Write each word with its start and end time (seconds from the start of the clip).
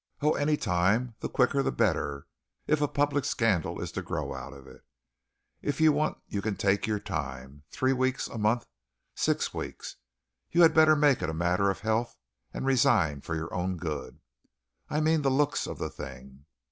"Oh, 0.19 0.31
any 0.33 0.57
time, 0.57 1.13
the 1.19 1.29
quicker, 1.29 1.61
the 1.61 1.71
better, 1.71 2.25
if 2.65 2.81
a 2.81 2.87
public 2.87 3.23
scandal 3.23 3.79
is 3.79 3.91
to 3.91 4.01
grow 4.01 4.33
out 4.33 4.51
of 4.51 4.65
it. 4.65 4.83
If 5.61 5.79
you 5.79 5.91
want 5.91 6.17
you 6.27 6.41
can 6.41 6.55
take 6.55 6.87
your 6.87 6.97
time, 6.99 7.65
three 7.69 7.93
weeks, 7.93 8.27
a 8.27 8.39
month, 8.39 8.65
six 9.13 9.53
weeks. 9.53 9.97
You 10.49 10.63
had 10.63 10.73
better 10.73 10.95
make 10.95 11.21
it 11.21 11.29
a 11.29 11.35
matter 11.35 11.69
of 11.69 11.81
health 11.81 12.17
and 12.51 12.65
resign 12.65 13.21
for 13.21 13.35
your 13.35 13.53
own 13.53 13.77
good. 13.77 14.19
I 14.89 15.01
mean 15.01 15.21
the 15.21 15.29
looks 15.29 15.67
of 15.67 15.77
the 15.77 15.91
thing. 15.91 16.45